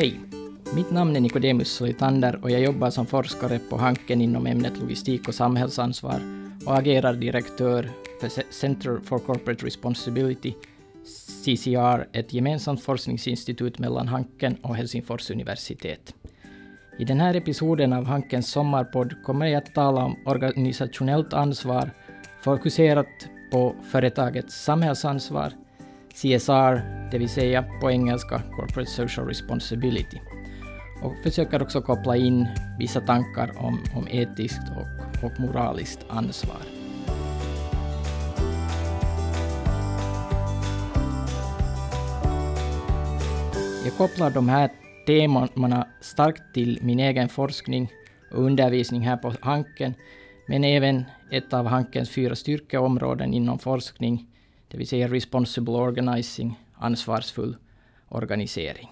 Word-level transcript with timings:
Hej! 0.00 0.20
Mitt 0.74 0.90
namn 0.90 1.16
är 1.16 1.20
Nikodemus 1.20 1.72
Solitander 1.72 2.38
och 2.42 2.50
jag 2.50 2.60
jobbar 2.60 2.90
som 2.90 3.06
forskare 3.06 3.58
på 3.58 3.76
Hanken 3.76 4.20
inom 4.20 4.46
ämnet 4.46 4.78
logistik 4.78 5.28
och 5.28 5.34
samhällsansvar 5.34 6.20
och 6.66 6.78
agerar 6.78 7.14
direktör 7.14 7.90
för 8.20 8.52
Center 8.52 9.00
for 9.04 9.18
Corporate 9.18 9.66
Responsibility, 9.66 10.54
CCR, 11.44 12.08
ett 12.12 12.32
gemensamt 12.32 12.82
forskningsinstitut 12.82 13.78
mellan 13.78 14.08
Hanken 14.08 14.56
och 14.62 14.76
Helsingfors 14.76 15.30
universitet. 15.30 16.14
I 16.98 17.04
den 17.04 17.20
här 17.20 17.34
episoden 17.34 17.92
av 17.92 18.04
Hankens 18.04 18.50
sommarpodd 18.50 19.14
kommer 19.24 19.46
jag 19.46 19.62
att 19.62 19.74
tala 19.74 20.04
om 20.04 20.16
organisationellt 20.26 21.32
ansvar 21.32 21.90
fokuserat 22.42 23.28
på 23.52 23.74
företagets 23.90 24.64
samhällsansvar, 24.64 25.52
CSR, 26.22 26.82
det 27.10 27.18
vill 27.18 27.28
säga 27.28 27.64
på 27.80 27.90
engelska 27.90 28.42
Corporate 28.56 28.90
Social 28.90 29.26
Responsibility. 29.26 30.18
Och 31.02 31.14
försöker 31.22 31.62
också 31.62 31.82
koppla 31.82 32.16
in 32.16 32.46
vissa 32.78 33.00
tankar 33.00 33.52
om, 33.58 33.80
om 33.94 34.08
etiskt 34.10 34.62
och, 34.76 35.24
och 35.24 35.40
moraliskt 35.40 36.06
ansvar. 36.08 36.56
Jag 43.84 43.96
kopplar 43.96 44.30
de 44.30 44.48
här 44.48 44.70
temana 45.06 45.86
starkt 46.00 46.54
till 46.54 46.78
min 46.82 47.00
egen 47.00 47.28
forskning 47.28 47.92
och 48.30 48.44
undervisning 48.44 49.00
här 49.00 49.16
på 49.16 49.34
Hanken, 49.40 49.94
men 50.48 50.64
även 50.64 51.04
ett 51.30 51.52
av 51.52 51.66
Hankens 51.66 52.10
fyra 52.10 52.36
styrkeområden 52.36 53.34
inom 53.34 53.58
forskning, 53.58 54.26
det 54.68 54.78
vill 54.78 54.88
säga 54.88 55.08
responsible 55.08 55.74
organizing, 55.74 56.60
ansvarsfull 56.74 57.56
organisering. 58.08 58.88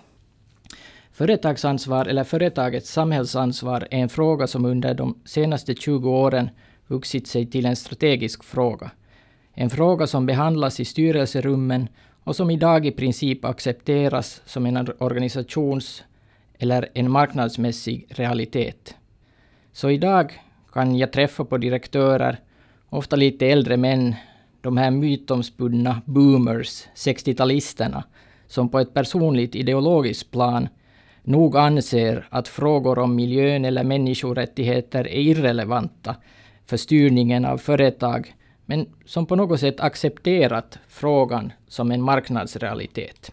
Företagsansvar 1.12 2.06
eller 2.06 2.24
företagets 2.24 2.90
samhällsansvar 2.90 3.88
är 3.90 3.98
en 3.98 4.08
fråga 4.08 4.46
som 4.46 4.64
under 4.64 4.94
de 4.94 5.18
senaste 5.24 5.74
20 5.74 6.10
åren 6.10 6.50
vuxit 6.86 7.26
sig 7.26 7.46
till 7.46 7.66
en 7.66 7.76
strategisk 7.76 8.44
fråga. 8.44 8.90
En 9.52 9.70
fråga 9.70 10.06
som 10.06 10.26
behandlas 10.26 10.80
i 10.80 10.84
styrelserummen 10.84 11.88
och 12.24 12.36
som 12.36 12.50
idag 12.50 12.86
i 12.86 12.90
princip 12.90 13.44
accepteras 13.44 14.42
som 14.46 14.66
en 14.66 14.88
organisations 14.98 16.04
eller 16.58 16.88
en 16.94 17.10
marknadsmässig 17.10 18.06
realitet. 18.10 18.94
Så 19.72 19.90
idag 19.90 20.42
kan 20.72 20.96
jag 20.96 21.12
träffa 21.12 21.44
på 21.44 21.58
direktörer, 21.58 22.40
ofta 22.88 23.16
lite 23.16 23.46
äldre 23.46 23.76
män, 23.76 24.14
de 24.66 24.76
här 24.76 24.90
mytomspunna 24.90 26.02
boomers, 26.04 26.84
60-talisterna, 26.94 28.02
som 28.46 28.68
på 28.68 28.78
ett 28.78 28.94
personligt 28.94 29.54
ideologiskt 29.54 30.30
plan 30.30 30.68
nog 31.22 31.56
anser 31.56 32.26
att 32.30 32.48
frågor 32.48 32.98
om 32.98 33.14
miljön 33.14 33.64
eller 33.64 33.84
människorättigheter 33.84 35.08
är 35.08 35.20
irrelevanta 35.20 36.16
för 36.66 36.76
styrningen 36.76 37.44
av 37.44 37.58
företag, 37.58 38.34
men 38.64 38.86
som 39.04 39.26
på 39.26 39.36
något 39.36 39.60
sätt 39.60 39.80
accepterat 39.80 40.78
frågan 40.88 41.52
som 41.68 41.90
en 41.90 42.02
marknadsrealitet. 42.02 43.32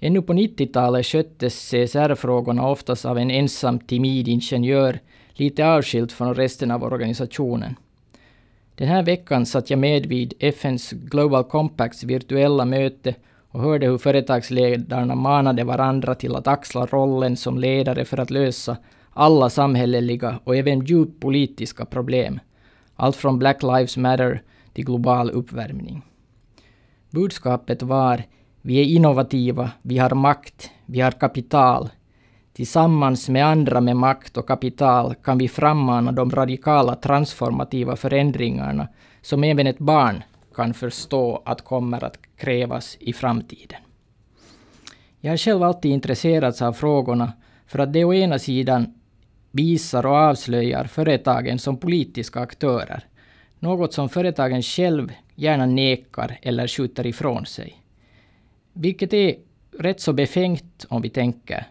Ännu 0.00 0.22
på 0.22 0.32
90-talet 0.32 1.06
sköttes 1.06 1.70
CSR-frågorna 1.70 2.68
oftast 2.68 3.04
av 3.04 3.18
en 3.18 3.30
ensam 3.30 3.78
timid 3.78 4.28
ingenjör, 4.28 5.00
lite 5.32 5.66
avskilt 5.66 6.12
från 6.12 6.34
resten 6.34 6.70
av 6.70 6.84
organisationen. 6.84 7.76
Den 8.78 8.88
här 8.88 9.02
veckan 9.02 9.46
satt 9.46 9.70
jag 9.70 9.78
med 9.78 10.06
vid 10.06 10.34
FNs 10.38 10.90
Global 10.90 11.44
Compacts 11.44 12.04
virtuella 12.04 12.64
möte 12.64 13.14
och 13.50 13.60
hörde 13.60 13.86
hur 13.86 13.98
företagsledarna 13.98 15.14
manade 15.14 15.64
varandra 15.64 16.14
till 16.14 16.36
att 16.36 16.46
axla 16.46 16.86
rollen 16.86 17.36
som 17.36 17.58
ledare 17.58 18.04
för 18.04 18.18
att 18.18 18.30
lösa 18.30 18.76
alla 19.10 19.50
samhälleliga 19.50 20.40
och 20.44 20.56
även 20.56 20.84
djupt 20.84 21.20
politiska 21.20 21.84
problem. 21.84 22.40
Allt 22.94 23.16
från 23.16 23.38
Black 23.38 23.62
Lives 23.62 23.96
Matter 23.96 24.42
till 24.72 24.84
global 24.84 25.30
uppvärmning. 25.30 26.02
Budskapet 27.10 27.82
var 27.82 28.22
vi 28.62 28.80
är 28.80 28.84
innovativa, 28.84 29.70
vi 29.82 29.98
har 29.98 30.14
makt, 30.14 30.70
vi 30.86 31.00
har 31.00 31.10
kapital. 31.10 31.88
Tillsammans 32.58 33.28
med 33.28 33.46
andra 33.46 33.80
med 33.80 33.96
makt 33.96 34.36
och 34.36 34.48
kapital 34.48 35.14
kan 35.14 35.38
vi 35.38 35.48
frammana 35.48 36.12
de 36.12 36.30
radikala 36.30 36.94
transformativa 36.94 37.96
förändringarna 37.96 38.88
som 39.22 39.44
även 39.44 39.66
ett 39.66 39.78
barn 39.78 40.22
kan 40.54 40.74
förstå 40.74 41.42
att 41.44 41.64
kommer 41.64 42.04
att 42.04 42.18
krävas 42.36 42.96
i 43.00 43.12
framtiden. 43.12 43.80
Jag 45.20 45.32
har 45.32 45.36
själv 45.36 45.62
alltid 45.62 45.90
intresserats 45.90 46.62
av 46.62 46.72
frågorna 46.72 47.32
för 47.66 47.78
att 47.78 47.92
det 47.92 48.04
å 48.04 48.14
ena 48.14 48.38
sidan 48.38 48.94
visar 49.50 50.06
och 50.06 50.16
avslöjar 50.16 50.84
företagen 50.84 51.58
som 51.58 51.76
politiska 51.76 52.40
aktörer, 52.40 53.04
något 53.58 53.92
som 53.92 54.08
företagen 54.08 54.62
själv 54.62 55.12
gärna 55.34 55.66
nekar 55.66 56.38
eller 56.42 56.68
skjuter 56.68 57.06
ifrån 57.06 57.46
sig. 57.46 57.82
Vilket 58.72 59.12
är 59.12 59.34
rätt 59.78 60.00
så 60.00 60.12
befängt 60.12 60.86
om 60.88 61.02
vi 61.02 61.10
tänker, 61.10 61.66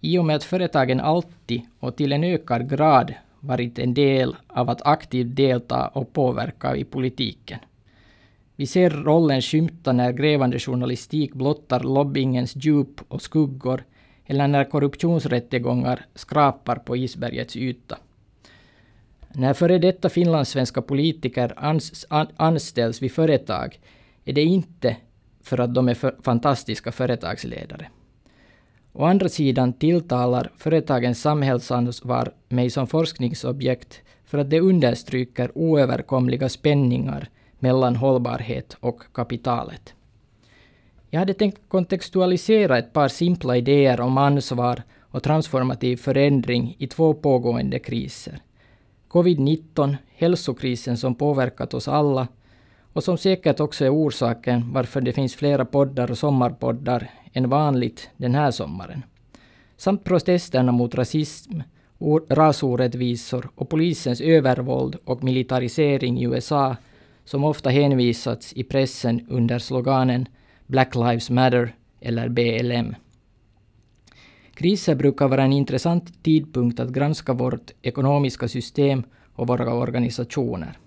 i 0.00 0.18
och 0.18 0.24
med 0.24 0.36
att 0.36 0.44
företagen 0.44 1.00
alltid 1.00 1.62
och 1.80 1.96
till 1.96 2.12
en 2.12 2.24
ökad 2.24 2.70
grad 2.70 3.14
varit 3.40 3.78
en 3.78 3.94
del 3.94 4.36
av 4.46 4.70
att 4.70 4.86
aktivt 4.86 5.36
delta 5.36 5.88
och 5.88 6.12
påverka 6.12 6.76
i 6.76 6.84
politiken. 6.84 7.58
Vi 8.56 8.66
ser 8.66 8.90
rollen 8.90 9.42
skymta 9.42 9.92
när 9.92 10.12
grävande 10.12 10.58
journalistik 10.58 11.34
blottar 11.34 11.80
lobbyingens 11.80 12.56
djup 12.56 13.00
och 13.08 13.22
skuggor 13.22 13.84
eller 14.26 14.48
när 14.48 14.64
korruptionsrättegångar 14.64 16.06
skrapar 16.14 16.76
på 16.76 16.96
isbergets 16.96 17.56
yta. 17.56 17.98
När 19.34 19.54
före 19.54 19.78
detta 19.78 20.08
finlandssvenska 20.08 20.82
politiker 20.82 21.54
ans 21.56 22.06
anställs 22.36 23.02
vid 23.02 23.12
företag 23.12 23.80
är 24.24 24.32
det 24.32 24.42
inte 24.42 24.96
för 25.42 25.58
att 25.60 25.74
de 25.74 25.88
är 25.88 25.94
för 25.94 26.16
fantastiska 26.22 26.92
företagsledare. 26.92 27.88
Å 28.92 29.04
andra 29.04 29.28
sidan 29.28 29.72
tilltalar 29.72 30.50
företagens 30.56 31.20
samhällsansvar 31.20 32.32
mig 32.48 32.70
som 32.70 32.86
forskningsobjekt 32.86 34.02
för 34.24 34.38
att 34.38 34.50
det 34.50 34.60
understryker 34.60 35.58
oöverkomliga 35.58 36.48
spänningar 36.48 37.28
mellan 37.58 37.96
hållbarhet 37.96 38.76
och 38.80 39.02
kapitalet. 39.12 39.94
Jag 41.10 41.20
hade 41.20 41.34
tänkt 41.34 41.68
kontextualisera 41.68 42.78
ett 42.78 42.92
par 42.92 43.08
simpla 43.08 43.56
idéer 43.56 44.00
om 44.00 44.18
ansvar 44.18 44.82
och 45.10 45.22
transformativ 45.22 45.96
förändring 45.96 46.76
i 46.78 46.86
två 46.86 47.14
pågående 47.14 47.78
kriser. 47.78 48.38
Covid-19, 49.08 49.96
hälsokrisen 50.16 50.96
som 50.96 51.14
påverkat 51.14 51.74
oss 51.74 51.88
alla 51.88 52.28
och 52.92 53.04
som 53.04 53.18
säkert 53.18 53.60
också 53.60 53.84
är 53.84 53.94
orsaken 53.94 54.72
varför 54.72 55.00
det 55.00 55.12
finns 55.12 55.34
flera 55.34 55.64
poddar 55.64 56.10
och 56.10 56.18
sommarpoddar 56.18 57.10
än 57.32 57.48
vanligt 57.48 58.10
den 58.16 58.34
här 58.34 58.50
sommaren. 58.50 59.02
Samt 59.76 60.04
protesterna 60.04 60.72
mot 60.72 60.94
rasism, 60.94 61.60
rasorättvisor 62.28 63.50
och 63.54 63.68
polisens 63.68 64.20
övervåld 64.20 64.96
och 65.04 65.24
militarisering 65.24 66.18
i 66.18 66.24
USA 66.24 66.76
som 67.24 67.44
ofta 67.44 67.70
hänvisats 67.70 68.52
i 68.52 68.64
pressen 68.64 69.26
under 69.28 69.58
sloganen 69.58 70.28
Black 70.66 70.94
Lives 70.94 71.30
Matter 71.30 71.74
eller 72.00 72.28
BLM. 72.28 72.94
Kriser 74.54 74.94
brukar 74.94 75.28
vara 75.28 75.42
en 75.42 75.52
intressant 75.52 76.22
tidpunkt 76.22 76.80
att 76.80 76.88
granska 76.88 77.32
vårt 77.32 77.70
ekonomiska 77.82 78.48
system 78.48 79.02
och 79.34 79.46
våra 79.46 79.74
organisationer. 79.74 80.78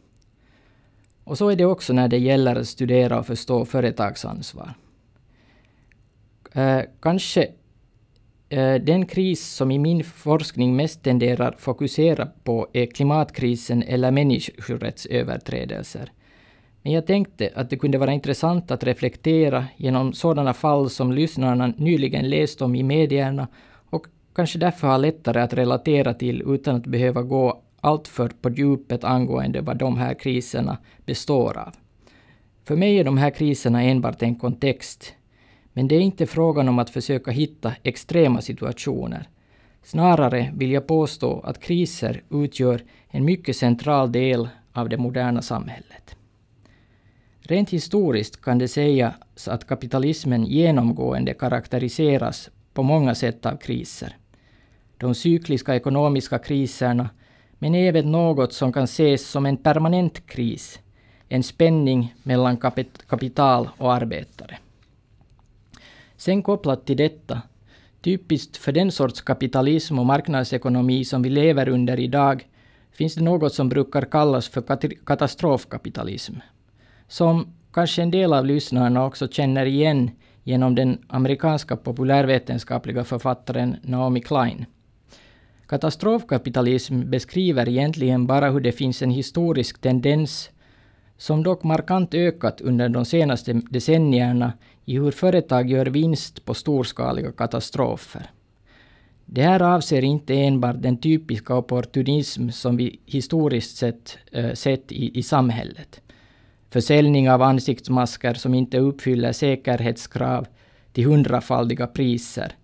Och 1.23 1.37
så 1.37 1.49
är 1.49 1.55
det 1.55 1.65
också 1.65 1.93
när 1.93 2.07
det 2.07 2.17
gäller 2.17 2.55
att 2.55 2.67
studera 2.67 3.19
och 3.19 3.25
förstå 3.25 3.65
företagsansvar. 3.65 4.73
Eh, 6.53 6.81
kanske 6.99 7.47
eh, 8.49 8.75
den 8.75 9.05
kris 9.05 9.47
som 9.47 9.71
i 9.71 9.79
min 9.79 10.03
forskning 10.03 10.75
mest 10.75 11.03
tenderar 11.03 11.55
fokusera 11.57 12.27
på 12.43 12.67
är 12.73 12.85
klimatkrisen 12.85 13.83
eller 13.83 14.11
människorättsöverträdelser. 14.11 16.11
Men 16.81 16.93
jag 16.93 17.07
tänkte 17.07 17.49
att 17.55 17.69
det 17.69 17.77
kunde 17.77 17.97
vara 17.97 18.13
intressant 18.13 18.71
att 18.71 18.83
reflektera 18.83 19.65
genom 19.77 20.13
sådana 20.13 20.53
fall 20.53 20.89
som 20.89 21.11
lyssnarna 21.11 21.73
nyligen 21.77 22.29
läst 22.29 22.61
om 22.61 22.75
i 22.75 22.83
medierna 22.83 23.47
och 23.89 24.07
kanske 24.35 24.59
därför 24.59 24.87
har 24.87 24.97
lättare 24.97 25.41
att 25.41 25.53
relatera 25.53 26.13
till 26.13 26.43
utan 26.47 26.75
att 26.75 26.85
behöva 26.85 27.21
gå 27.21 27.61
alltför 27.81 28.29
på 28.41 28.49
djupet 28.49 29.03
angående 29.03 29.61
vad 29.61 29.77
de 29.77 29.97
här 29.97 30.13
kriserna 30.13 30.77
består 31.05 31.57
av. 31.57 31.75
För 32.63 32.75
mig 32.75 32.99
är 32.99 33.03
de 33.03 33.17
här 33.17 33.29
kriserna 33.29 33.83
enbart 33.83 34.21
en 34.21 34.35
kontext. 34.35 35.13
Men 35.73 35.87
det 35.87 35.95
är 35.95 35.99
inte 35.99 36.25
frågan 36.25 36.69
om 36.69 36.79
att 36.79 36.89
försöka 36.89 37.31
hitta 37.31 37.73
extrema 37.83 38.41
situationer. 38.41 39.29
Snarare 39.83 40.53
vill 40.55 40.71
jag 40.71 40.87
påstå 40.87 41.39
att 41.39 41.59
kriser 41.59 42.23
utgör 42.29 42.81
en 43.09 43.25
mycket 43.25 43.55
central 43.55 44.11
del 44.11 44.49
av 44.73 44.89
det 44.89 44.97
moderna 44.97 45.41
samhället. 45.41 46.15
Rent 47.39 47.69
historiskt 47.69 48.41
kan 48.41 48.57
det 48.57 48.67
sägas 48.67 49.47
att 49.47 49.67
kapitalismen 49.67 50.45
genomgående 50.45 51.33
karaktäriseras 51.33 52.49
på 52.73 52.83
många 52.83 53.15
sätt 53.15 53.45
av 53.45 53.57
kriser. 53.57 54.17
De 54.97 55.15
cykliska 55.15 55.75
ekonomiska 55.75 56.39
kriserna, 56.39 57.09
men 57.61 57.75
även 57.75 58.11
något 58.11 58.53
som 58.53 58.73
kan 58.73 58.83
ses 58.83 59.27
som 59.27 59.45
en 59.45 59.57
permanent 59.57 60.27
kris, 60.27 60.79
en 61.29 61.43
spänning 61.43 62.15
mellan 62.23 62.57
kapital 63.07 63.69
och 63.77 63.93
arbetare. 63.93 64.57
Sen 66.17 66.43
kopplat 66.43 66.85
till 66.85 66.97
detta, 66.97 67.41
typiskt 68.01 68.57
för 68.57 68.71
den 68.71 68.91
sorts 68.91 69.21
kapitalism 69.21 69.99
och 69.99 70.05
marknadsekonomi 70.05 71.05
som 71.05 71.21
vi 71.21 71.29
lever 71.29 71.69
under 71.69 71.99
idag, 71.99 72.47
finns 72.91 73.15
det 73.15 73.23
något 73.23 73.53
som 73.53 73.69
brukar 73.69 74.01
kallas 74.01 74.49
för 74.49 74.63
katastrofkapitalism, 75.05 76.33
som 77.07 77.53
kanske 77.73 78.01
en 78.01 78.11
del 78.11 78.33
av 78.33 78.45
lyssnarna 78.45 79.05
också 79.05 79.27
känner 79.27 79.65
igen 79.65 80.11
genom 80.43 80.75
den 80.75 80.97
amerikanska 81.07 81.75
populärvetenskapliga 81.75 83.03
författaren 83.03 83.75
Naomi 83.81 84.21
Klein. 84.21 84.65
Katastrofkapitalism 85.71 87.09
beskriver 87.09 87.69
egentligen 87.69 88.27
bara 88.27 88.49
hur 88.49 88.59
det 88.59 88.71
finns 88.71 89.01
en 89.01 89.11
historisk 89.11 89.81
tendens 89.81 90.49
som 91.17 91.43
dock 91.43 91.63
markant 91.63 92.13
ökat 92.13 92.61
under 92.61 92.89
de 92.89 93.05
senaste 93.05 93.53
decennierna 93.53 94.53
i 94.85 94.97
hur 94.97 95.11
företag 95.11 95.69
gör 95.69 95.85
vinst 95.85 96.45
på 96.45 96.53
storskaliga 96.53 97.31
katastrofer. 97.31 98.29
Det 99.25 99.41
här 99.41 99.61
avser 99.61 100.03
inte 100.03 100.33
enbart 100.33 100.81
den 100.81 100.97
typiska 100.97 101.55
opportunism 101.55 102.49
som 102.49 102.77
vi 102.77 102.99
historiskt 103.05 103.77
sett 103.77 104.17
äh, 104.31 104.53
sett 104.53 104.91
i, 104.91 105.19
i 105.19 105.23
samhället. 105.23 106.01
Försäljning 106.69 107.31
av 107.31 107.41
ansiktsmasker 107.41 108.33
som 108.33 108.53
inte 108.53 108.79
uppfyller 108.79 109.31
säkerhetskrav 109.31 110.47
till 110.93 111.05
hundrafaldiga 111.05 111.87
priser. 111.87 112.55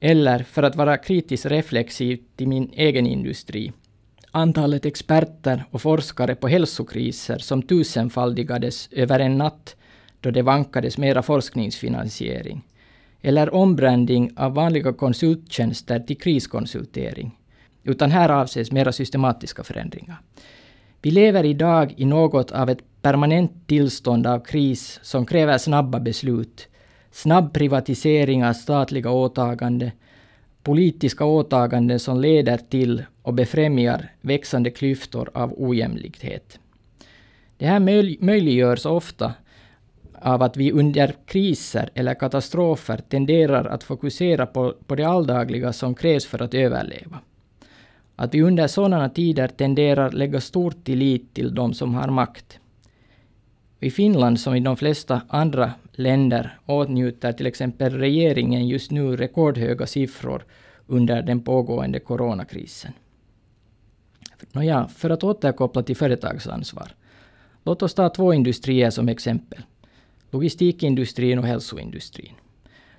Eller, 0.00 0.38
för 0.38 0.62
att 0.62 0.76
vara 0.76 0.96
kritiskt 0.96 1.46
reflexiv 1.46 2.20
till 2.36 2.48
min 2.48 2.70
egen 2.72 3.06
industri, 3.06 3.72
antalet 4.30 4.86
experter 4.86 5.64
och 5.70 5.82
forskare 5.82 6.34
på 6.34 6.48
hälsokriser 6.48 7.38
som 7.38 7.62
tusenfaldigades 7.62 8.88
över 8.92 9.20
en 9.20 9.38
natt 9.38 9.76
då 10.20 10.30
det 10.30 10.42
vankades 10.42 10.98
mera 10.98 11.22
forskningsfinansiering. 11.22 12.62
Eller 13.22 13.54
ombranding 13.54 14.32
av 14.36 14.54
vanliga 14.54 14.92
konsulttjänster 14.92 16.00
till 16.00 16.18
kriskonsultering. 16.18 17.38
Utan 17.84 18.10
här 18.10 18.28
avses 18.28 18.72
mera 18.72 18.92
systematiska 18.92 19.64
förändringar. 19.64 20.20
Vi 21.02 21.10
lever 21.10 21.44
idag 21.44 21.94
i 21.96 22.04
något 22.04 22.50
av 22.50 22.70
ett 22.70 23.02
permanent 23.02 23.52
tillstånd 23.66 24.26
av 24.26 24.40
kris 24.44 25.00
som 25.02 25.26
kräver 25.26 25.58
snabba 25.58 26.00
beslut, 26.00 26.67
snabb 27.10 27.52
privatisering 27.52 28.44
av 28.44 28.52
statliga 28.52 29.10
åtaganden, 29.10 29.90
politiska 30.62 31.24
åtaganden 31.24 31.98
som 31.98 32.20
leder 32.20 32.56
till 32.56 33.04
och 33.22 33.34
befrämjar 33.34 34.12
växande 34.20 34.70
klyftor 34.70 35.30
av 35.34 35.54
ojämlikhet. 35.56 36.58
Det 37.56 37.66
här 37.66 37.80
möjliggörs 38.24 38.86
ofta 38.86 39.34
av 40.22 40.42
att 40.42 40.56
vi 40.56 40.72
under 40.72 41.14
kriser 41.26 41.90
eller 41.94 42.14
katastrofer 42.14 42.96
tenderar 43.08 43.64
att 43.64 43.84
fokusera 43.84 44.46
på, 44.46 44.74
på 44.86 44.94
det 44.94 45.04
alldagliga 45.04 45.72
som 45.72 45.94
krävs 45.94 46.26
för 46.26 46.42
att 46.42 46.54
överleva. 46.54 47.18
Att 48.16 48.34
vi 48.34 48.42
under 48.42 48.66
sådana 48.66 49.08
tider 49.08 49.48
tenderar 49.48 50.10
lägga 50.10 50.40
stor 50.40 50.70
tillit 50.84 51.34
till 51.34 51.54
de 51.54 51.74
som 51.74 51.94
har 51.94 52.08
makt. 52.08 52.60
I 53.80 53.90
Finland, 53.90 54.40
som 54.40 54.54
i 54.54 54.60
de 54.60 54.76
flesta 54.76 55.22
andra 55.28 55.72
länder, 55.92 56.58
åtnjuter 56.66 57.32
till 57.32 57.46
exempel 57.46 57.92
regeringen 57.92 58.68
just 58.68 58.90
nu 58.90 59.16
rekordhöga 59.16 59.86
siffror 59.86 60.44
under 60.86 61.22
den 61.22 61.40
pågående 61.40 62.00
coronakrisen. 62.00 62.92
Nåja, 64.52 64.88
för 64.88 65.10
att 65.10 65.24
återkoppla 65.24 65.82
till 65.82 65.96
företagsansvar. 65.96 66.94
Låt 67.64 67.82
oss 67.82 67.94
ta 67.94 68.08
två 68.08 68.34
industrier 68.34 68.90
som 68.90 69.08
exempel. 69.08 69.62
Logistikindustrin 70.30 71.38
och 71.38 71.46
hälsoindustrin. 71.46 72.32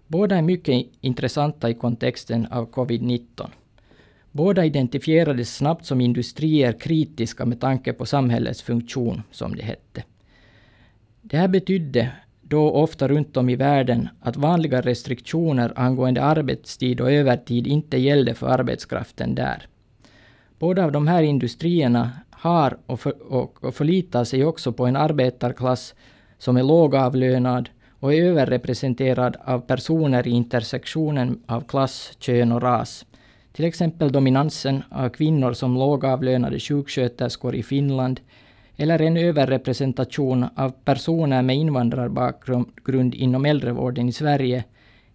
Båda 0.08 0.36
är 0.36 0.42
mycket 0.42 0.86
intressanta 1.02 1.70
i 1.70 1.74
kontexten 1.74 2.46
av 2.46 2.72
covid-19. 2.72 3.50
Båda 4.32 4.66
identifierades 4.66 5.56
snabbt 5.56 5.86
som 5.86 6.02
industrier 6.02 6.80
kritiska 6.80 7.46
med 7.46 7.62
tanke 7.62 7.94
på 7.94 8.06
samhällets 8.06 8.62
funktion, 8.62 9.22
som 9.32 9.56
det 9.56 9.64
hette. 9.64 10.04
Det 11.30 11.38
här 11.38 11.48
betydde 11.48 12.12
då 12.42 12.72
ofta 12.72 13.08
runt 13.08 13.38
om 13.38 13.50
i 13.50 13.56
världen 13.56 14.10
att 14.22 14.38
vanliga 14.38 14.82
restriktioner 14.82 15.74
angående 15.76 16.24
arbetstid 16.24 17.02
och 17.02 17.12
övertid 17.12 17.68
inte 17.68 17.98
gällde 17.98 18.34
för 18.34 18.48
arbetskraften 18.48 19.36
där. 19.36 19.68
Båda 20.60 20.86
av 20.86 20.92
de 20.92 21.08
här 21.08 21.24
industrierna 21.24 22.12
har 22.30 22.78
och, 22.86 23.00
för, 23.00 23.34
och, 23.34 23.64
och 23.64 23.76
förlitar 23.76 24.24
sig 24.24 24.46
också 24.46 24.72
på 24.72 24.86
en 24.86 24.96
arbetarklass 24.96 25.96
som 26.38 26.58
är 26.58 26.64
lågavlönad 26.64 27.70
och 28.00 28.14
är 28.14 28.24
överrepresenterad 28.24 29.38
av 29.44 29.60
personer 29.60 30.28
i 30.28 30.32
intersektionen 30.32 31.44
av 31.46 31.62
klass, 31.62 32.12
kön 32.20 32.52
och 32.52 32.62
ras. 32.62 33.06
Till 33.52 33.66
exempel 33.66 34.12
dominansen 34.12 34.84
av 34.92 35.10
kvinnor 35.10 35.54
som 35.54 35.76
lågavlönade 35.76 36.60
sjuksköterskor 36.60 37.56
i 37.56 37.64
Finland 37.64 38.20
eller 38.82 39.02
en 39.02 39.18
överrepresentation 39.18 40.46
av 40.56 40.70
personer 40.70 41.42
med 41.42 41.56
invandrarbakgrund 41.56 43.16
inom 43.16 43.46
äldrevården 43.46 44.10
i 44.10 44.12
Sverige 44.12 44.64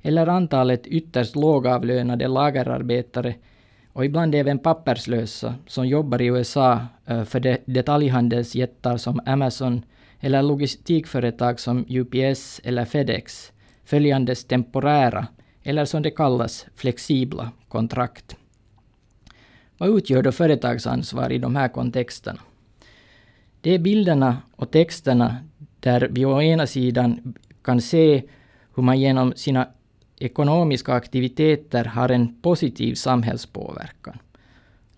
eller 0.02 0.26
antalet 0.26 0.86
ytterst 0.86 1.36
lågavlönade 1.36 2.28
lagerarbetare 2.28 3.34
och 3.92 4.04
ibland 4.04 4.34
även 4.34 4.58
papperslösa 4.58 5.54
som 5.66 5.86
jobbar 5.86 6.22
i 6.22 6.26
USA 6.26 6.86
eh, 7.06 7.24
för 7.24 7.58
detaljhandelsjättar 7.70 8.96
som 8.96 9.20
Amazon 9.26 9.82
eller 10.20 10.42
logistikföretag 10.42 11.60
som 11.60 11.84
UPS 11.88 12.60
eller 12.64 12.84
Fedex 12.84 13.52
följandes 13.84 14.44
temporära, 14.44 15.26
eller 15.62 15.84
som 15.84 16.02
det 16.02 16.10
kallas, 16.10 16.66
flexibla 16.74 17.50
kontrakt. 17.68 18.36
Vad 19.78 19.88
utgör 19.88 20.22
då 20.22 20.32
företagsansvar 20.32 21.32
i 21.32 21.38
de 21.38 21.56
här 21.56 21.68
kontexterna? 21.68 22.40
Det 23.64 23.74
är 23.74 23.78
bilderna 23.78 24.42
och 24.56 24.70
texterna 24.70 25.36
där 25.80 26.08
vi 26.10 26.24
å 26.24 26.42
ena 26.42 26.66
sidan 26.66 27.34
kan 27.62 27.80
se 27.80 28.22
hur 28.74 28.82
man 28.82 29.00
genom 29.00 29.32
sina 29.36 29.68
ekonomiska 30.18 30.92
aktiviteter 30.92 31.84
har 31.84 32.08
en 32.08 32.40
positiv 32.42 32.94
samhällspåverkan. 32.94 34.18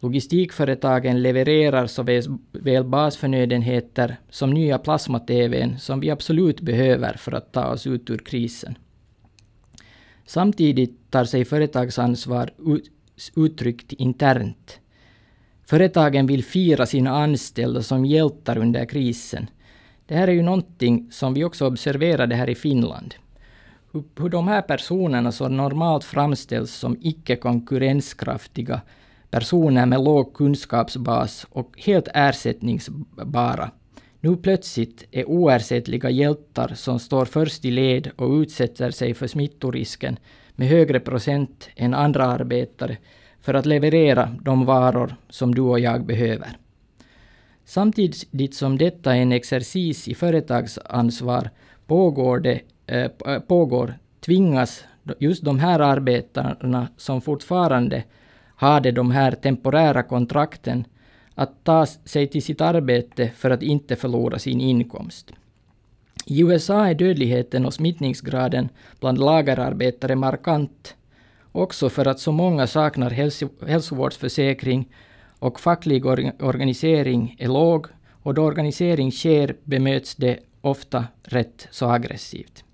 Logistikföretagen 0.00 1.22
levererar 1.22 1.86
såväl 1.86 2.84
basförnödenheter 2.84 4.16
som 4.30 4.50
nya 4.50 4.78
plasma-TVn 4.78 5.78
som 5.78 6.00
vi 6.00 6.10
absolut 6.10 6.60
behöver 6.60 7.16
för 7.16 7.32
att 7.32 7.52
ta 7.52 7.66
oss 7.66 7.86
ut 7.86 8.10
ur 8.10 8.18
krisen. 8.18 8.78
Samtidigt 10.24 11.10
tar 11.10 11.24
sig 11.24 11.44
företagsansvar 11.44 12.50
uttryckt 13.36 13.92
internt. 13.92 14.80
Företagen 15.66 16.26
vill 16.26 16.44
fira 16.44 16.86
sina 16.86 17.10
anställda 17.10 17.82
som 17.82 18.04
hjältar 18.04 18.58
under 18.58 18.84
krisen. 18.84 19.50
Det 20.06 20.14
här 20.14 20.28
är 20.28 20.32
ju 20.32 20.42
någonting 20.42 21.08
som 21.12 21.34
vi 21.34 21.44
också 21.44 21.66
observerade 21.66 22.34
här 22.34 22.50
i 22.50 22.54
Finland. 22.54 23.14
Hur, 23.92 24.04
hur 24.16 24.28
de 24.28 24.48
här 24.48 24.62
personerna 24.62 25.32
som 25.32 25.56
normalt 25.56 26.04
framställs 26.04 26.74
som 26.74 26.98
icke 27.00 27.36
konkurrenskraftiga 27.36 28.80
personer 29.30 29.86
med 29.86 30.04
låg 30.04 30.34
kunskapsbas 30.34 31.46
och 31.50 31.72
helt 31.76 32.08
ersättningsbara 32.14 33.70
nu 34.20 34.36
plötsligt 34.36 35.04
är 35.10 35.28
oersättliga 35.28 36.10
hjältar 36.10 36.72
som 36.74 36.98
står 36.98 37.24
först 37.24 37.64
i 37.64 37.70
led 37.70 38.10
och 38.16 38.30
utsätter 38.30 38.90
sig 38.90 39.14
för 39.14 39.26
smittorisken 39.26 40.18
med 40.52 40.68
högre 40.68 41.00
procent 41.00 41.68
än 41.76 41.94
andra 41.94 42.26
arbetare 42.26 42.96
för 43.46 43.54
att 43.54 43.66
leverera 43.66 44.36
de 44.42 44.64
varor 44.64 45.16
som 45.28 45.54
du 45.54 45.62
och 45.62 45.80
jag 45.80 46.06
behöver. 46.06 46.56
Samtidigt 47.64 48.54
som 48.54 48.78
detta 48.78 49.16
är 49.16 49.22
en 49.22 49.32
exercis 49.32 50.08
i 50.08 50.14
företagsansvar 50.14 51.50
pågår, 51.86 52.40
det, 52.40 52.60
eh, 52.86 53.10
eh 53.26 53.38
pågår 53.38 53.98
tvingas 54.20 54.84
just 55.18 55.44
de 55.44 55.58
här 55.58 55.80
arbetarna 55.80 56.88
som 56.96 57.20
fortfarande 57.20 58.04
hade 58.56 58.92
de 58.92 59.10
här 59.10 59.32
temporära 59.32 60.02
kontrakten 60.02 60.84
att 61.34 61.64
ta 61.64 61.86
sig 61.86 62.26
till 62.26 62.42
sitt 62.42 62.60
arbete 62.60 63.30
för 63.36 63.50
att 63.50 63.62
inte 63.62 63.96
förlora 63.96 64.38
sin 64.38 64.60
inkomst. 64.60 65.32
I 66.26 66.40
USA 66.40 66.86
är 66.86 66.94
dödligheten 66.94 67.66
och 67.66 67.74
smittningsgraden 67.74 68.68
bland 69.00 69.18
lagerarbetare 69.18 70.16
markant, 70.16 70.94
också 71.56 71.88
för 71.88 72.06
att 72.06 72.20
så 72.20 72.32
många 72.32 72.66
saknar 72.66 73.10
hälso 73.10 73.48
hälsovårdsförsäkring 73.66 74.88
och 75.38 75.60
facklig 75.60 76.06
or 76.06 76.32
organisering 76.40 77.36
är 77.38 77.48
låg 77.48 77.86
och 78.22 78.34
då 78.34 78.42
organisering 78.42 79.12
sker 79.12 79.56
bemöts 79.64 80.14
det 80.14 80.38
ofta 80.60 81.04
rätt 81.22 81.68
så 81.70 81.90
aggressivt. 81.90 82.64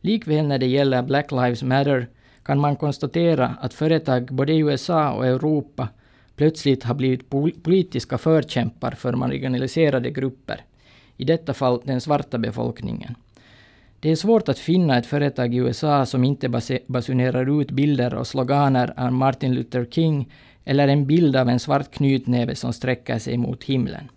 Likväl 0.00 0.46
när 0.46 0.58
det 0.58 0.66
gäller 0.66 1.02
Black 1.02 1.32
Lives 1.32 1.62
Matter 1.62 2.08
kan 2.42 2.60
man 2.60 2.76
konstatera 2.76 3.54
att 3.60 3.74
företag 3.74 4.28
både 4.32 4.52
i 4.52 4.58
USA 4.58 5.12
och 5.12 5.26
Europa 5.26 5.88
plötsligt 6.36 6.84
har 6.84 6.94
blivit 6.94 7.30
politiska 7.62 8.18
förkämpar 8.18 8.90
för 8.90 9.12
marginaliserade 9.12 10.10
grupper, 10.10 10.64
i 11.16 11.24
detta 11.24 11.54
fall 11.54 11.80
den 11.84 12.00
svarta 12.00 12.38
befolkningen. 12.38 13.14
Det 14.02 14.10
är 14.10 14.16
svårt 14.16 14.48
att 14.48 14.58
finna 14.58 14.98
ett 14.98 15.06
företag 15.06 15.54
i 15.54 15.56
USA 15.56 16.06
som 16.06 16.24
inte 16.24 16.48
basunerar 16.86 17.60
ut 17.60 17.70
bilder 17.70 18.14
och 18.14 18.26
sloganer 18.26 18.92
av 18.96 19.12
Martin 19.12 19.54
Luther 19.54 19.84
King 19.90 20.32
eller 20.64 20.88
en 20.88 21.06
bild 21.06 21.36
av 21.36 21.48
en 21.48 21.60
svart 21.60 21.90
knytnäve 21.90 22.54
som 22.54 22.72
sträcker 22.72 23.18
sig 23.18 23.36
mot 23.36 23.64
himlen. 23.64 24.10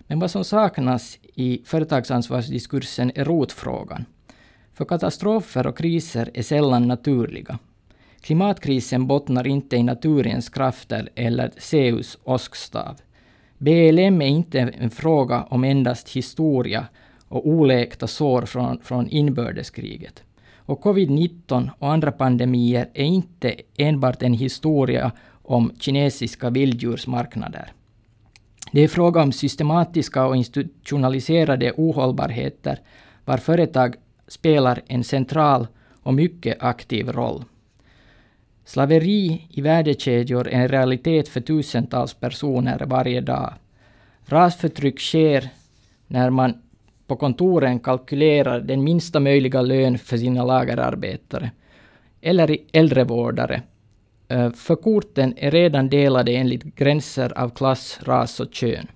Men 0.00 0.18
vad 0.18 0.30
som 0.30 0.44
saknas 0.44 1.18
i 1.34 1.62
företagsansvarsdiskursen 1.64 3.12
är 3.14 3.24
rotfrågan. 3.24 4.04
För 4.74 4.84
katastrofer 4.84 5.66
och 5.66 5.78
kriser 5.78 6.30
är 6.34 6.42
sällan 6.42 6.88
naturliga. 6.88 7.58
Klimatkrisen 8.20 9.06
bottnar 9.06 9.46
inte 9.46 9.76
i 9.76 9.82
naturens 9.82 10.48
krafter 10.48 11.08
eller 11.14 11.52
Zeus 11.58 12.18
åskstav. 12.24 12.96
BLM 13.58 14.22
är 14.22 14.28
inte 14.28 14.60
en 14.60 14.90
fråga 14.90 15.42
om 15.42 15.64
endast 15.64 16.08
historia 16.08 16.86
och 17.28 17.48
oläkta 17.48 18.06
sår 18.06 18.42
från, 18.42 18.78
från 18.80 19.08
inbördeskriget. 19.08 20.22
Och 20.56 20.82
covid-19 20.82 21.70
och 21.78 21.92
andra 21.92 22.12
pandemier 22.12 22.88
är 22.94 23.04
inte 23.04 23.54
enbart 23.76 24.22
en 24.22 24.34
historia 24.34 25.12
om 25.42 25.72
kinesiska 25.80 26.50
vilddjursmarknader. 26.50 27.72
Det 28.72 28.80
är 28.80 28.88
fråga 28.88 29.22
om 29.22 29.32
systematiska 29.32 30.26
och 30.26 30.36
institutionaliserade 30.36 31.72
ohållbarheter 31.76 32.80
var 33.24 33.36
företag 33.36 33.94
spelar 34.28 34.82
en 34.86 35.04
central 35.04 35.66
och 36.02 36.14
mycket 36.14 36.62
aktiv 36.62 37.12
roll. 37.12 37.44
Slaveri 38.64 39.46
i 39.50 39.60
värdekedjor 39.60 40.48
är 40.48 40.60
en 40.60 40.68
realitet 40.68 41.28
för 41.28 41.40
tusentals 41.40 42.14
personer 42.14 42.86
varje 42.86 43.20
dag. 43.20 43.52
Rasförtryck 44.24 45.00
sker 45.00 45.48
när 46.06 46.30
man 46.30 46.62
på 47.06 47.16
kontoren 47.16 47.80
kalkylerar 47.80 48.60
den 48.60 48.84
minsta 48.84 49.20
möjliga 49.20 49.62
lön 49.62 49.98
för 49.98 50.16
sina 50.16 50.44
lagerarbetare 50.44 51.50
eller 52.20 52.56
äldrevårdare. 52.72 53.62
Eh, 54.28 54.50
för 54.52 54.76
korten 54.76 55.34
är 55.36 55.50
redan 55.50 55.88
delade 55.88 56.32
enligt 56.32 56.64
gränser 56.64 57.38
av 57.38 57.50
klass, 57.50 58.00
ras 58.02 58.40
och 58.40 58.54
kön. 58.54 58.86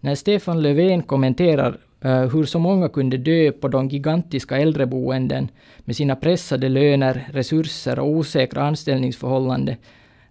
När 0.00 0.14
Stefan 0.14 0.62
Löfven 0.62 1.02
kommenterar 1.02 1.78
eh, 2.00 2.20
hur 2.20 2.44
så 2.44 2.58
många 2.58 2.88
kunde 2.88 3.16
dö 3.16 3.52
på 3.52 3.68
de 3.68 3.88
gigantiska 3.88 4.56
äldreboenden 4.56 5.48
med 5.78 5.96
sina 5.96 6.16
pressade 6.16 6.68
löner, 6.68 7.28
resurser 7.32 7.98
och 7.98 8.08
osäkra 8.08 8.62
anställningsförhållanden 8.62 9.76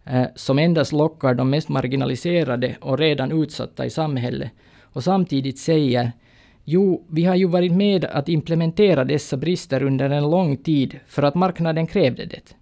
eh, 0.06 0.25
som 0.36 0.60
endast 0.60 0.92
lockar 0.92 1.34
de 1.34 1.50
mest 1.50 1.70
marginaliserade 1.70 2.75
och 2.82 2.98
redan 2.98 3.44
utsatta 3.44 3.86
i 3.86 3.89
samhället 3.89 4.51
och 4.82 5.03
samtidigt 5.03 5.60
säger 5.60 6.12
Jo, 6.65 7.03
vi 7.10 7.25
har 7.25 7.36
ju 7.36 7.48
varit 7.48 7.74
med 7.74 8.05
att 8.05 8.29
implementera 8.29 9.03
dessa 9.03 9.38
brister 9.38 9.84
under 9.84 10.10
en 10.10 10.29
lång 10.29 10.58
tid 10.58 11.00
för 11.08 11.24
att 11.24 11.36
marknaden 11.36 11.88
krävde 11.88 12.25
det. 12.25 12.55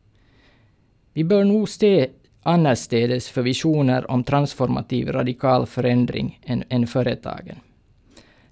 Vi 1.14 1.24
bör 1.24 1.44
nog 1.44 1.70
se 1.70 2.10
annorstädes 2.44 3.30
för 3.30 3.42
visioner 3.42 4.12
om 4.12 4.24
transformativ 4.24 5.08
radikal 5.08 5.66
förändring 5.66 6.40
än, 6.44 6.64
än 6.70 6.88
företagen. 6.88 7.56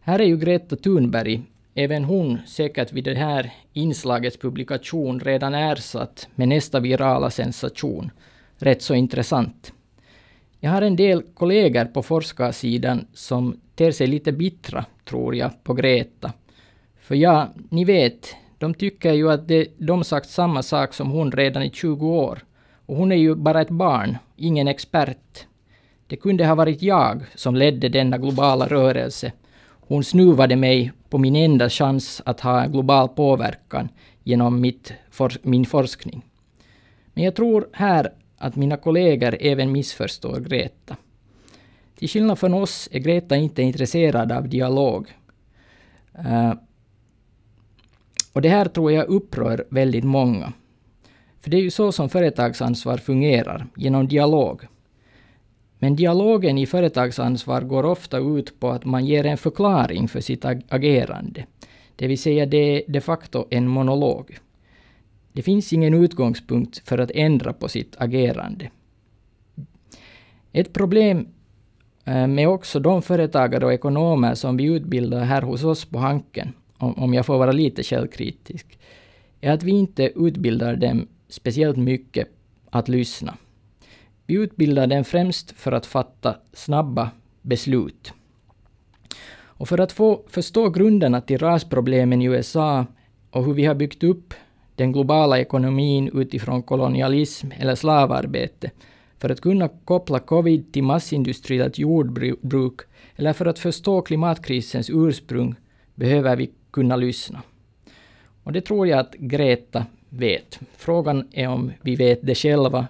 Här 0.01 0.20
är 0.20 0.25
ju 0.25 0.38
Greta 0.38 0.75
Thunberg, 0.75 1.41
även 1.75 2.03
hon 2.03 2.38
säkert 2.48 2.94
vid 2.94 3.03
det 3.03 3.15
här 3.15 3.51
inslagets 3.74 4.38
publikation 4.38 5.20
redan 5.20 5.53
ersatt 5.53 6.27
med 6.36 6.48
nästa 6.48 6.79
virala 6.79 7.29
sensation. 7.29 8.12
Rätt 8.58 8.82
så 8.82 8.96
intressant. 8.96 9.74
Jag 10.60 10.72
har 10.72 10.82
en 10.82 10.96
del 10.96 11.24
kollegor 11.34 11.86
på 11.86 12.04
forskarsidan 12.04 13.06
som 13.13 13.60
ter 13.75 13.92
sig 13.92 14.08
lite 14.08 14.32
bittra, 14.32 14.86
tror 15.06 15.36
jag, 15.36 15.63
på 15.63 15.74
Greta. 15.74 16.34
För 17.01 17.16
ja, 17.16 17.48
ni 17.70 17.86
vet, 17.86 18.36
de 18.58 18.74
tycker 18.74 19.13
ju 19.13 19.32
att 19.32 19.48
det, 19.48 19.68
de 19.78 20.04
sagt 20.04 20.30
samma 20.30 20.63
sak 20.63 20.94
som 20.94 21.12
hon 21.12 21.32
redan 21.32 21.63
i 21.63 21.72
20 21.72 22.08
år. 22.08 22.39
Och 22.86 22.96
hon 22.96 23.12
är 23.12 23.16
ju 23.16 23.36
bara 23.36 23.62
ett 23.62 23.70
barn, 23.70 24.18
ingen 24.36 24.68
expert. 24.68 25.46
Det 26.08 26.16
kunde 26.16 26.46
ha 26.46 26.56
varit 26.56 26.82
jag 26.82 27.24
som 27.36 27.56
ledde 27.56 27.89
denna 27.89 28.18
globala 28.18 28.68
rörelse 28.68 29.32
hon 29.89 30.04
snuvade 30.04 30.56
mig 30.56 30.92
på 31.10 31.18
min 31.18 31.36
enda 31.36 31.70
chans 31.70 32.22
att 32.25 32.39
ha 32.39 32.63
en 32.63 32.72
global 32.72 33.10
påverkan 33.10 33.89
genom 34.24 34.62
mitt 34.62 34.94
for, 35.12 35.34
min 35.42 35.66
forskning. 35.66 36.25
Men 37.13 37.24
jag 37.24 37.36
tror 37.36 37.68
här 37.74 38.13
att 38.39 38.55
mina 38.55 38.77
kollegor 38.77 39.38
även 39.39 39.72
missförstår 39.72 40.39
Greta. 40.39 40.96
Till 41.96 42.10
skillnad 42.10 42.39
från 42.39 42.53
oss 42.53 42.89
är 42.91 43.00
Greta 43.00 43.36
inte 43.36 43.62
intresserad 43.62 44.31
av 44.31 44.50
dialog. 44.50 45.13
Uh, 46.19 46.53
och 48.34 48.41
det 48.41 48.50
här 48.50 48.65
tror 48.65 48.91
jag 48.91 49.08
upprör 49.08 49.65
väldigt 49.69 50.03
många. 50.03 50.53
För 51.41 51.50
det 51.50 51.58
är 51.58 51.62
ju 51.62 51.72
så 51.72 51.91
som 51.91 52.10
företagsansvar 52.10 52.98
fungerar, 52.98 53.67
genom 53.75 54.08
dialog. 54.08 54.62
Men 55.79 55.96
dialogen 55.96 56.58
i 56.58 56.65
företagsansvar 56.65 57.62
går 57.62 57.86
ofta 57.86 58.17
ut 58.17 58.60
på 58.60 58.69
att 58.69 58.86
man 58.86 59.05
ger 59.05 59.25
en 59.25 59.38
förklaring 59.38 60.08
för 60.08 60.22
sitt 60.22 60.46
agerande. 60.46 61.46
Det 61.96 62.08
vill 62.08 62.19
säga 62.19 62.46
det 62.46 62.58
är 62.58 62.84
de 62.88 63.01
facto 63.01 63.48
en 63.50 63.67
monolog. 63.67 64.38
Det 65.33 65.41
finns 65.41 65.74
ingen 65.74 65.93
utgångspunkt 65.93 66.88
för 66.88 66.98
att 66.98 67.12
ändra 67.12 67.53
på 67.53 67.67
sitt 67.67 67.95
agerande. 67.98 68.71
Ett 70.51 70.74
problem 70.74 71.27
eh, 72.05 72.27
med 72.27 72.48
också 72.48 72.79
de 72.79 73.01
företagare 73.01 73.65
och 73.65 73.74
ekonomer 73.74 74.36
som 74.36 74.57
vi 74.57 74.63
utbildar 74.63 75.24
här 75.24 75.41
hos 75.41 75.63
oss 75.63 75.86
på 75.86 76.00
Hanken, 76.00 76.53
om 76.77 77.13
jag 77.13 77.25
får 77.25 77.38
vara 77.38 77.51
lite 77.51 77.83
källkritisk, 77.83 78.79
är 79.41 79.51
att 79.51 79.63
vi 79.63 79.71
inte 79.71 80.12
utbildar 80.15 80.75
dem 80.75 81.07
speciellt 81.27 81.77
mycket 81.77 82.27
att 82.69 82.89
lyssna. 82.89 83.38
Vi 84.25 84.36
utbildar 84.36 84.88
dem 84.88 85.03
främst 85.03 85.51
för 85.51 85.71
att 85.71 85.86
fatta 85.86 86.36
snabba 86.53 87.12
beslut. 87.41 88.13
Och 89.59 89.69
för 89.69 89.77
att 89.77 89.91
få 89.91 90.24
förstå 90.27 90.69
grunderna 90.69 91.21
till 91.21 91.38
rasproblemen 91.38 92.21
i 92.21 92.25
USA 92.25 92.86
och 93.31 93.45
hur 93.45 93.53
vi 93.53 93.65
har 93.65 93.75
byggt 93.75 94.03
upp 94.03 94.33
den 94.79 94.91
globala 94.91 95.39
ekonomin 95.39 96.09
utifrån 96.13 96.63
kolonialism 96.63 97.51
eller 97.59 97.75
slavarbete, 97.75 98.71
för 99.17 99.29
att 99.29 99.41
kunna 99.41 99.69
koppla 99.86 100.19
covid 100.19 100.74
till 100.74 100.83
massindustriellt 100.83 101.77
jordbruk 101.77 102.81
eller 103.15 103.33
för 103.33 103.45
att 103.45 103.59
förstå 103.59 104.01
klimatkrisens 104.01 104.89
ursprung 104.89 105.55
behöver 105.95 106.36
vi 106.36 106.50
kunna 106.71 106.95
lyssna. 106.95 107.41
Och 108.43 108.51
det 108.53 108.62
tror 108.62 108.88
jag 108.88 109.00
att 109.00 109.13
Greta 109.13 109.86
vet. 110.09 110.59
Frågan 110.77 111.27
är 111.31 111.48
om 111.48 111.71
vi 111.81 111.95
vet 111.95 112.19
det 112.21 112.36
själva 112.36 112.88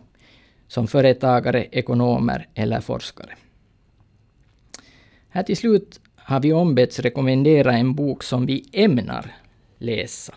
som 0.68 0.88
företagare, 0.88 1.66
ekonomer 1.72 2.48
eller 2.54 2.82
forskare. 2.82 3.32
Här 5.30 5.44
till 5.44 5.58
slut 5.58 6.00
har 6.16 6.40
vi 6.40 6.54
ombetts 6.54 7.00
rekommendera 7.00 7.74
en 7.74 7.96
bok 7.96 8.24
som 8.24 8.46
vi 8.46 8.66
ämnar 8.74 9.36
läsa. 9.78 10.34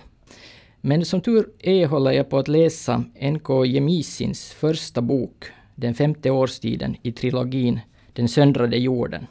Men 0.84 1.04
som 1.04 1.20
tur 1.20 1.48
är 1.58 1.86
håller 1.86 2.12
jag 2.12 2.30
på 2.30 2.38
att 2.38 2.48
läsa 2.48 3.04
N.K. 3.14 3.64
Jemisins 3.64 4.52
första 4.52 5.00
bok, 5.00 5.44
Den 5.74 5.94
femte 5.94 6.30
årstiden 6.30 6.96
i 7.02 7.12
trilogin 7.12 7.80
Den 8.12 8.28
söndrade 8.28 8.76
jorden. 8.76 9.26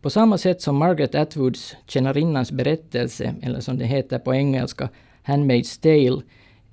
På 0.00 0.10
samma 0.10 0.38
sätt 0.38 0.62
som 0.62 0.76
Margaret 0.76 1.14
Atwoods 1.14 1.76
Tjänarinnans 1.86 2.52
berättelse, 2.52 3.34
eller 3.42 3.60
som 3.60 3.78
det 3.78 3.86
heter 3.86 4.18
på 4.18 4.34
engelska, 4.34 4.88
Handmaid's 5.24 5.80
Tale, 5.82 6.22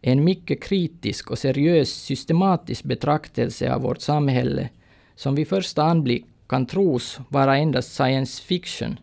en 0.02 0.24
mycket 0.24 0.64
kritisk 0.64 1.32
och 1.32 1.40
seriös 1.40 1.90
systematisk 1.90 2.84
betraktelse 2.84 3.74
av 3.74 3.82
vårt 3.82 4.02
samhälle 4.02 4.70
som 5.16 5.36
vid 5.36 5.48
första 5.48 5.84
anblick 5.84 6.26
kan 6.48 6.66
tros 6.66 7.20
vara 7.30 7.58
endast 7.58 7.94
science 7.94 8.44
fiction 8.44 9.00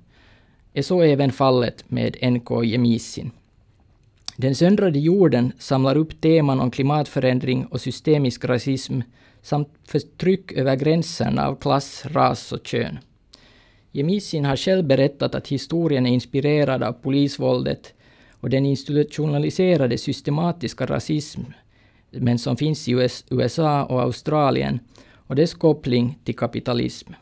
är 0.72 0.82
så 0.82 1.02
även 1.02 1.32
fallet 1.32 1.84
med 1.90 2.16
NK 2.32 2.64
Jemisin. 2.64 3.30
Den 4.40 4.54
söndrade 4.54 4.98
jorden 4.98 5.52
samlar 5.58 5.96
upp 5.96 6.20
teman 6.20 6.60
om 6.60 6.70
klimatförändring 6.70 7.66
och 7.66 7.80
systemisk 7.80 8.44
rasism 8.44 9.00
samt 9.42 9.68
förtryck 9.84 10.52
över 10.52 10.76
gränserna 10.76 11.46
av 11.46 11.54
klass, 11.54 12.04
ras 12.06 12.52
och 12.52 12.66
kön. 12.66 12.98
Jemisin 13.92 14.44
har 14.44 14.56
själv 14.56 14.86
berättat 14.86 15.34
att 15.34 15.48
historien 15.48 16.06
är 16.06 16.10
inspirerad 16.10 16.82
av 16.82 16.92
polisvåldet 16.92 17.94
och 18.40 18.50
den 18.50 18.66
institutionaliserade 18.66 19.98
systematiska 19.98 20.86
rasism 20.86 21.40
men 22.10 22.38
som 22.38 22.56
finns 22.56 22.88
i 22.88 23.08
USA 23.30 23.84
och 23.84 24.02
Australien 24.02 24.80
och 25.12 25.36
dess 25.36 25.54
koppling 25.54 26.18
till 26.24 26.36
kapitalism. 26.36 27.12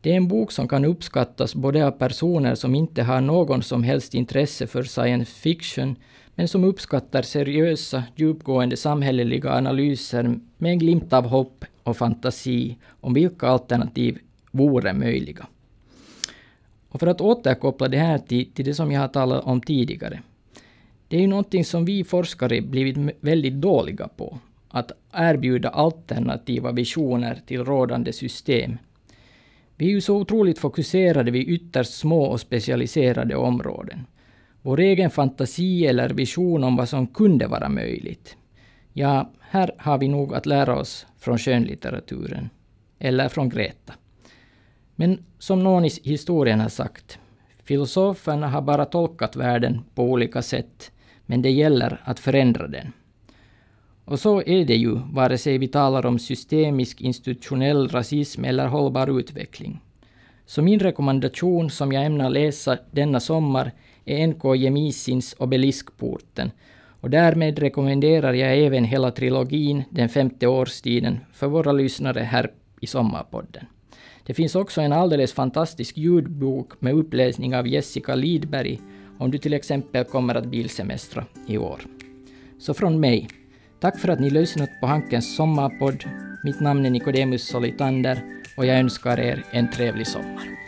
Det 0.00 0.12
är 0.12 0.16
en 0.16 0.28
bok 0.28 0.52
som 0.52 0.68
kan 0.68 0.84
uppskattas 0.84 1.54
både 1.54 1.86
av 1.86 1.90
personer 1.90 2.54
som 2.54 2.74
inte 2.74 3.02
har 3.02 3.20
någon 3.20 3.62
som 3.62 3.82
helst 3.82 4.14
intresse 4.14 4.66
för 4.66 4.82
science 4.82 5.32
fiction, 5.32 5.96
men 6.34 6.48
som 6.48 6.64
uppskattar 6.64 7.22
seriösa, 7.22 8.04
djupgående 8.16 8.76
samhälleliga 8.76 9.52
analyser 9.52 10.38
med 10.58 10.72
en 10.72 10.78
glimt 10.78 11.12
av 11.12 11.26
hopp 11.26 11.64
och 11.82 11.96
fantasi 11.96 12.76
om 13.00 13.14
vilka 13.14 13.46
alternativ 13.46 14.18
vore 14.50 14.92
möjliga. 14.92 15.46
Och 16.88 17.00
för 17.00 17.06
att 17.06 17.20
återkoppla 17.20 17.88
det 17.88 17.98
här 17.98 18.18
till, 18.18 18.52
till 18.52 18.64
det 18.64 18.74
som 18.74 18.92
jag 18.92 19.00
har 19.00 19.08
talat 19.08 19.44
om 19.44 19.60
tidigare. 19.60 20.22
Det 21.08 21.16
är 21.16 21.20
ju 21.20 21.26
någonting 21.26 21.64
som 21.64 21.84
vi 21.84 22.04
forskare 22.04 22.60
blivit 22.60 23.16
väldigt 23.20 23.54
dåliga 23.54 24.08
på. 24.08 24.38
Att 24.68 24.92
erbjuda 25.12 25.68
alternativa 25.68 26.72
visioner 26.72 27.40
till 27.46 27.64
rådande 27.64 28.12
system. 28.12 28.78
Vi 29.76 29.86
är 29.86 29.90
ju 29.90 30.00
så 30.00 30.16
otroligt 30.16 30.58
fokuserade 30.58 31.30
vid 31.30 31.48
ytterst 31.48 31.92
små 31.92 32.24
och 32.24 32.40
specialiserade 32.40 33.36
områden. 33.36 34.06
Vår 34.62 34.80
egen 34.80 35.10
fantasi 35.10 35.86
eller 35.86 36.08
vision 36.08 36.64
om 36.64 36.76
vad 36.76 36.88
som 36.88 37.06
kunde 37.06 37.46
vara 37.46 37.68
möjligt. 37.68 38.36
Ja, 38.92 39.30
här 39.40 39.70
har 39.78 39.98
vi 39.98 40.08
nog 40.08 40.34
att 40.34 40.46
lära 40.46 40.76
oss 40.78 41.06
från 41.18 41.38
skönlitteraturen. 41.38 42.50
Eller 42.98 43.28
från 43.28 43.48
Greta. 43.48 43.92
Men 44.96 45.24
som 45.38 45.62
någon 45.62 45.84
i 45.84 45.90
historien 46.02 46.60
har 46.60 46.68
sagt, 46.68 47.18
filosoferna 47.64 48.48
har 48.48 48.62
bara 48.62 48.84
tolkat 48.84 49.36
världen 49.36 49.80
på 49.94 50.02
olika 50.04 50.42
sätt, 50.42 50.92
men 51.26 51.42
det 51.42 51.50
gäller 51.50 52.00
att 52.04 52.20
förändra 52.20 52.68
den. 52.68 52.92
Och 54.04 54.20
så 54.20 54.42
är 54.42 54.64
det 54.64 54.76
ju, 54.76 54.94
vare 55.12 55.38
sig 55.38 55.58
vi 55.58 55.68
talar 55.68 56.06
om 56.06 56.18
systemisk 56.18 57.00
institutionell 57.00 57.88
rasism 57.88 58.44
eller 58.44 58.66
hållbar 58.66 59.18
utveckling. 59.18 59.80
Så 60.46 60.62
min 60.62 60.80
rekommendation 60.80 61.70
som 61.70 61.92
jag 61.92 62.04
ämnar 62.04 62.30
läsa 62.30 62.78
denna 62.90 63.20
sommar 63.20 63.72
är 64.04 64.26
NK 64.26 64.56
Jemisins 64.56 65.34
Obeliskporten, 65.38 66.50
och 67.00 67.10
därmed 67.10 67.58
rekommenderar 67.58 68.32
jag 68.32 68.58
även 68.58 68.84
hela 68.84 69.10
trilogin 69.10 69.82
Den 69.90 70.08
femte 70.08 70.46
årstiden 70.46 71.20
för 71.32 71.46
våra 71.46 71.72
lyssnare 71.72 72.20
här 72.20 72.50
i 72.80 72.86
Sommarpodden. 72.86 73.66
Det 74.26 74.34
finns 74.34 74.54
också 74.54 74.80
en 74.80 74.92
alldeles 74.92 75.32
fantastisk 75.32 75.96
ljudbok 75.96 76.80
med 76.80 76.94
uppläsning 76.94 77.56
av 77.56 77.68
Jessica 77.68 78.14
Lidberg 78.14 78.80
om 79.18 79.30
du 79.30 79.38
till 79.38 79.54
exempel 79.54 80.04
kommer 80.04 80.34
att 80.34 80.46
bilsemestra 80.46 81.24
i 81.46 81.58
år. 81.58 81.80
Så 82.58 82.74
från 82.74 83.00
mig, 83.00 83.28
tack 83.80 83.98
för 83.98 84.08
att 84.08 84.20
ni 84.20 84.30
lyssnat 84.30 84.70
på 84.80 84.86
Hankens 84.86 85.36
sommarpodd. 85.36 86.04
Mitt 86.44 86.60
namn 86.60 86.86
är 86.86 86.90
Nikodemus 86.90 87.48
Solitander 87.48 88.18
och 88.56 88.66
jag 88.66 88.78
önskar 88.78 89.20
er 89.20 89.44
en 89.50 89.70
trevlig 89.70 90.06
sommar. 90.06 90.61